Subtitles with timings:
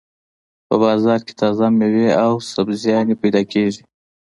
[0.67, 3.81] په بازار کې تازه مېوې او سبزيانې پیدا کېږي.